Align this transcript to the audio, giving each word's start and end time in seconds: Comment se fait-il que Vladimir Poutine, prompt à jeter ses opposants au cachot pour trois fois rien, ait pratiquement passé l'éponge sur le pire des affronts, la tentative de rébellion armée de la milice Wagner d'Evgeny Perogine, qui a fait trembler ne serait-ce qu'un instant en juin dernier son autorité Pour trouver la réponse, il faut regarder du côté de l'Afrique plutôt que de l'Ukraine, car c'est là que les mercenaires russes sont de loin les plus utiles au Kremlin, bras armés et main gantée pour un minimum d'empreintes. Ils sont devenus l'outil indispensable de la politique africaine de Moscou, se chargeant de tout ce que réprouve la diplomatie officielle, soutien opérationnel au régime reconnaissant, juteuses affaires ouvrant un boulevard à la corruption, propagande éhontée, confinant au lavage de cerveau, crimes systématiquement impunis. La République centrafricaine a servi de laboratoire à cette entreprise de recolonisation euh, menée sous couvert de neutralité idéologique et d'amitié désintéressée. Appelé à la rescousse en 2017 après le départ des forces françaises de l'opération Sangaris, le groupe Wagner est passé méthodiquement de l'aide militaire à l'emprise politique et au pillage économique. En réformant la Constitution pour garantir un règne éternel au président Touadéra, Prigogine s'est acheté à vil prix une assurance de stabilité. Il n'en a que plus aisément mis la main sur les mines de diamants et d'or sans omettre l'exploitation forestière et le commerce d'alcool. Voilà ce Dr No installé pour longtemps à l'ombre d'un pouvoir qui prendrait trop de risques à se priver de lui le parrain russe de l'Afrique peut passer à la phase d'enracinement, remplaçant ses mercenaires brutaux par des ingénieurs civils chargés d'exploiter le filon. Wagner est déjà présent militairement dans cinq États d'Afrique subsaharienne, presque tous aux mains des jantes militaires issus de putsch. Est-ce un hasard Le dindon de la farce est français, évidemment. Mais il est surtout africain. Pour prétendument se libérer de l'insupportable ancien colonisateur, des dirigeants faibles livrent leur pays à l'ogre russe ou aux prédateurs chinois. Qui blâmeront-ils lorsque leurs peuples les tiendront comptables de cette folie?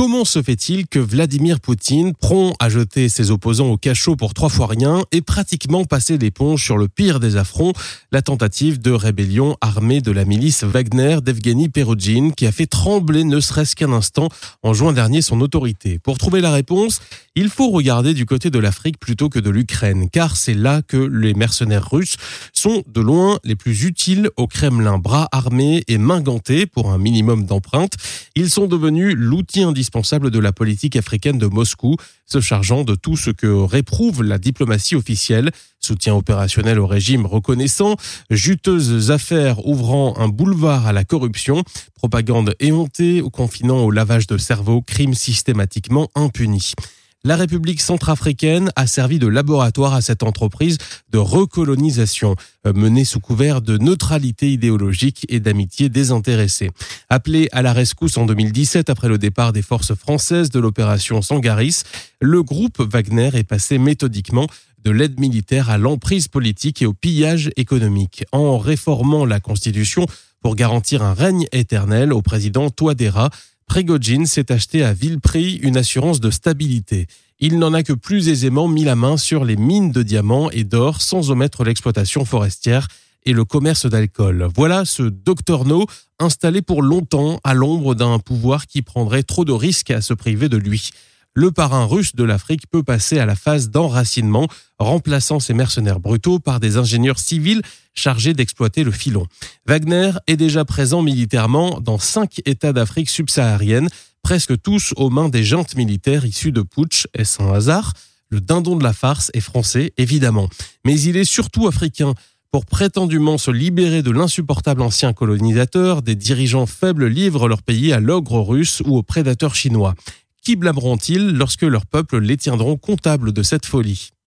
Comment 0.00 0.24
se 0.24 0.40
fait-il 0.40 0.86
que 0.86 0.98
Vladimir 0.98 1.60
Poutine, 1.60 2.14
prompt 2.14 2.54
à 2.58 2.70
jeter 2.70 3.10
ses 3.10 3.30
opposants 3.30 3.66
au 3.66 3.76
cachot 3.76 4.16
pour 4.16 4.32
trois 4.32 4.48
fois 4.48 4.66
rien, 4.66 5.04
ait 5.12 5.20
pratiquement 5.20 5.84
passé 5.84 6.16
l'éponge 6.16 6.64
sur 6.64 6.78
le 6.78 6.88
pire 6.88 7.20
des 7.20 7.36
affronts, 7.36 7.74
la 8.10 8.22
tentative 8.22 8.80
de 8.80 8.92
rébellion 8.92 9.58
armée 9.60 10.00
de 10.00 10.10
la 10.10 10.24
milice 10.24 10.64
Wagner 10.64 11.18
d'Evgeny 11.22 11.68
Perogine, 11.68 12.32
qui 12.32 12.46
a 12.46 12.52
fait 12.52 12.64
trembler 12.64 13.24
ne 13.24 13.40
serait-ce 13.40 13.76
qu'un 13.76 13.92
instant 13.92 14.30
en 14.62 14.72
juin 14.72 14.94
dernier 14.94 15.20
son 15.20 15.42
autorité 15.42 15.98
Pour 15.98 16.16
trouver 16.16 16.40
la 16.40 16.50
réponse, 16.50 17.02
il 17.36 17.50
faut 17.50 17.68
regarder 17.68 18.14
du 18.14 18.24
côté 18.24 18.48
de 18.48 18.58
l'Afrique 18.58 18.98
plutôt 18.98 19.28
que 19.28 19.38
de 19.38 19.50
l'Ukraine, 19.50 20.08
car 20.08 20.38
c'est 20.38 20.54
là 20.54 20.80
que 20.80 20.96
les 20.96 21.34
mercenaires 21.34 21.90
russes 21.90 22.16
sont 22.54 22.84
de 22.86 23.02
loin 23.02 23.38
les 23.44 23.54
plus 23.54 23.84
utiles 23.84 24.30
au 24.38 24.46
Kremlin, 24.46 24.96
bras 24.96 25.28
armés 25.30 25.84
et 25.88 25.98
main 25.98 26.22
gantée 26.22 26.64
pour 26.64 26.90
un 26.90 26.96
minimum 26.96 27.44
d'empreintes. 27.44 27.96
Ils 28.34 28.48
sont 28.48 28.66
devenus 28.66 29.14
l'outil 29.14 29.62
indispensable 29.62 29.89
de 29.90 30.38
la 30.38 30.52
politique 30.52 30.96
africaine 30.96 31.38
de 31.38 31.46
Moscou, 31.46 31.96
se 32.26 32.40
chargeant 32.40 32.84
de 32.84 32.94
tout 32.94 33.16
ce 33.16 33.30
que 33.30 33.46
réprouve 33.46 34.22
la 34.22 34.38
diplomatie 34.38 34.96
officielle, 34.96 35.50
soutien 35.80 36.14
opérationnel 36.14 36.78
au 36.78 36.86
régime 36.86 37.26
reconnaissant, 37.26 37.96
juteuses 38.30 39.10
affaires 39.10 39.66
ouvrant 39.66 40.16
un 40.18 40.28
boulevard 40.28 40.86
à 40.86 40.92
la 40.92 41.04
corruption, 41.04 41.64
propagande 41.94 42.54
éhontée, 42.60 43.22
confinant 43.32 43.80
au 43.84 43.90
lavage 43.90 44.26
de 44.26 44.38
cerveau, 44.38 44.80
crimes 44.80 45.14
systématiquement 45.14 46.08
impunis. 46.14 46.74
La 47.22 47.36
République 47.36 47.82
centrafricaine 47.82 48.70
a 48.76 48.86
servi 48.86 49.18
de 49.18 49.26
laboratoire 49.26 49.92
à 49.92 50.00
cette 50.00 50.22
entreprise 50.22 50.78
de 51.10 51.18
recolonisation 51.18 52.34
euh, 52.66 52.72
menée 52.72 53.04
sous 53.04 53.20
couvert 53.20 53.60
de 53.60 53.76
neutralité 53.76 54.50
idéologique 54.50 55.26
et 55.28 55.38
d'amitié 55.38 55.90
désintéressée. 55.90 56.70
Appelé 57.10 57.50
à 57.52 57.60
la 57.60 57.74
rescousse 57.74 58.16
en 58.16 58.24
2017 58.24 58.88
après 58.88 59.08
le 59.08 59.18
départ 59.18 59.52
des 59.52 59.60
forces 59.60 59.94
françaises 59.94 60.48
de 60.48 60.60
l'opération 60.60 61.20
Sangaris, 61.20 61.82
le 62.22 62.42
groupe 62.42 62.80
Wagner 62.80 63.28
est 63.34 63.44
passé 63.44 63.76
méthodiquement 63.76 64.46
de 64.82 64.90
l'aide 64.90 65.20
militaire 65.20 65.68
à 65.68 65.76
l'emprise 65.76 66.26
politique 66.26 66.80
et 66.80 66.86
au 66.86 66.94
pillage 66.94 67.50
économique. 67.56 68.24
En 68.32 68.56
réformant 68.56 69.26
la 69.26 69.40
Constitution 69.40 70.06
pour 70.40 70.56
garantir 70.56 71.02
un 71.02 71.12
règne 71.12 71.46
éternel 71.52 72.14
au 72.14 72.22
président 72.22 72.70
Touadéra, 72.70 73.28
Prigogine 73.70 74.26
s'est 74.26 74.50
acheté 74.50 74.82
à 74.82 74.92
vil 74.92 75.20
prix 75.20 75.54
une 75.62 75.76
assurance 75.76 76.18
de 76.18 76.32
stabilité. 76.32 77.06
Il 77.38 77.60
n'en 77.60 77.72
a 77.72 77.84
que 77.84 77.92
plus 77.92 78.28
aisément 78.28 78.66
mis 78.66 78.82
la 78.82 78.96
main 78.96 79.16
sur 79.16 79.44
les 79.44 79.54
mines 79.54 79.92
de 79.92 80.02
diamants 80.02 80.50
et 80.50 80.64
d'or 80.64 81.00
sans 81.00 81.30
omettre 81.30 81.62
l'exploitation 81.62 82.24
forestière 82.24 82.88
et 83.24 83.32
le 83.32 83.44
commerce 83.44 83.86
d'alcool. 83.86 84.48
Voilà 84.56 84.84
ce 84.84 85.04
Dr 85.04 85.66
No 85.66 85.86
installé 86.18 86.62
pour 86.62 86.82
longtemps 86.82 87.38
à 87.44 87.54
l'ombre 87.54 87.94
d'un 87.94 88.18
pouvoir 88.18 88.66
qui 88.66 88.82
prendrait 88.82 89.22
trop 89.22 89.44
de 89.44 89.52
risques 89.52 89.92
à 89.92 90.00
se 90.00 90.14
priver 90.14 90.48
de 90.48 90.56
lui 90.56 90.90
le 91.34 91.52
parrain 91.52 91.84
russe 91.84 92.14
de 92.14 92.24
l'Afrique 92.24 92.64
peut 92.70 92.82
passer 92.82 93.18
à 93.18 93.26
la 93.26 93.36
phase 93.36 93.70
d'enracinement, 93.70 94.48
remplaçant 94.78 95.40
ses 95.40 95.54
mercenaires 95.54 96.00
brutaux 96.00 96.38
par 96.38 96.60
des 96.60 96.76
ingénieurs 96.76 97.18
civils 97.18 97.62
chargés 97.94 98.34
d'exploiter 98.34 98.84
le 98.84 98.90
filon. 98.90 99.26
Wagner 99.66 100.12
est 100.26 100.36
déjà 100.36 100.64
présent 100.64 101.02
militairement 101.02 101.80
dans 101.80 101.98
cinq 101.98 102.40
États 102.46 102.72
d'Afrique 102.72 103.10
subsaharienne, 103.10 103.88
presque 104.22 104.60
tous 104.60 104.92
aux 104.96 105.10
mains 105.10 105.28
des 105.28 105.44
jantes 105.44 105.76
militaires 105.76 106.24
issus 106.24 106.52
de 106.52 106.62
putsch. 106.62 107.06
Est-ce 107.14 107.42
un 107.42 107.52
hasard 107.52 107.94
Le 108.28 108.40
dindon 108.40 108.76
de 108.76 108.84
la 108.84 108.92
farce 108.92 109.30
est 109.34 109.40
français, 109.40 109.92
évidemment. 109.96 110.48
Mais 110.84 111.00
il 111.00 111.16
est 111.16 111.24
surtout 111.24 111.68
africain. 111.68 112.14
Pour 112.50 112.66
prétendument 112.66 113.38
se 113.38 113.52
libérer 113.52 114.02
de 114.02 114.10
l'insupportable 114.10 114.82
ancien 114.82 115.12
colonisateur, 115.12 116.02
des 116.02 116.16
dirigeants 116.16 116.66
faibles 116.66 117.06
livrent 117.06 117.46
leur 117.46 117.62
pays 117.62 117.92
à 117.92 118.00
l'ogre 118.00 118.40
russe 118.40 118.82
ou 118.84 118.96
aux 118.96 119.04
prédateurs 119.04 119.54
chinois. 119.54 119.94
Qui 120.42 120.56
blâmeront-ils 120.56 121.36
lorsque 121.36 121.62
leurs 121.62 121.84
peuples 121.84 122.18
les 122.18 122.38
tiendront 122.38 122.78
comptables 122.78 123.32
de 123.32 123.42
cette 123.42 123.66
folie? 123.66 124.12